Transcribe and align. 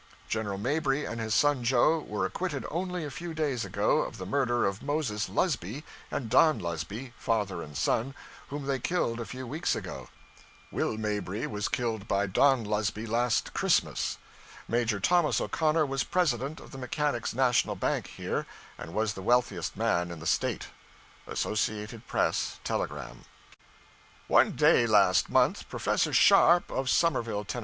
General 0.27 0.57
Mabry 0.57 1.05
and 1.05 1.21
his 1.21 1.35
son 1.35 1.63
Joe 1.63 1.99
were 1.99 2.25
acquitted 2.25 2.65
only 2.71 3.05
a 3.05 3.11
few 3.11 3.35
days 3.35 3.63
ago 3.63 3.99
of 3.99 4.17
the 4.17 4.25
murder 4.25 4.65
of 4.65 4.81
Moses 4.81 5.29
Lusby 5.29 5.83
and 6.09 6.27
Don 6.27 6.57
Lusby, 6.57 7.13
father 7.19 7.61
and 7.61 7.77
son, 7.77 8.15
whom 8.47 8.65
they 8.65 8.79
killed 8.79 9.19
a 9.19 9.25
few 9.27 9.45
weeks 9.45 9.75
ago. 9.75 10.07
Will 10.71 10.97
Mabry 10.97 11.45
was 11.45 11.67
killed 11.67 12.07
by 12.07 12.25
Don 12.25 12.63
Lusby 12.63 13.05
last 13.05 13.53
Christmas. 13.53 14.17
Major 14.67 14.99
Thomas 14.99 15.39
O'Connor 15.39 15.85
was 15.85 16.03
President 16.03 16.59
of 16.59 16.71
the 16.71 16.79
Mechanics' 16.79 17.35
National 17.35 17.75
Bank 17.75 18.07
here, 18.07 18.47
and 18.79 18.95
was 18.95 19.13
the 19.13 19.21
wealthiest 19.21 19.77
man 19.77 20.09
in 20.09 20.19
the 20.19 20.25
State. 20.25 20.69
Associated 21.27 22.07
Press 22.07 22.59
Telegram. 22.63 23.25
One 24.27 24.53
day 24.53 24.87
last 24.87 25.29
month, 25.29 25.69
Professor 25.69 26.11
Sharpe, 26.11 26.71
of 26.71 26.85
the 26.85 26.89
Somerville, 26.91 27.45
Tenn. 27.45 27.59